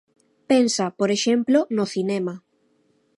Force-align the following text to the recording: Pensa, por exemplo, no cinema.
Pensa, 0.51 0.85
por 0.99 1.09
exemplo, 1.17 1.57
no 1.75 1.85
cinema. 1.93 2.33